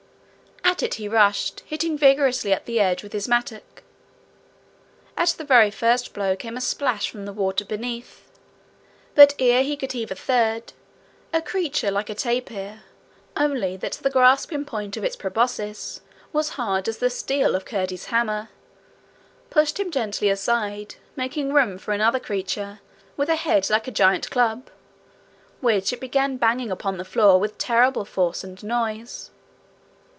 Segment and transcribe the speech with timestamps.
[0.63, 3.83] At it he rushed, hitting vigorously at the edge with his mattock.
[5.15, 8.31] At the very first blow came a splash from the water beneath,
[9.13, 10.73] but ere he could heave a third,
[11.31, 12.81] a creature like a tapir,
[13.37, 16.01] only that the grasping point of its proboscis
[16.33, 18.49] was hard as the steel of Curdie's hammer,
[19.51, 22.79] pushed him gently aside, making room for another creature,
[23.15, 24.67] with a head like a great club,
[25.59, 29.29] which it began banging upon the floor with terrible force and noise.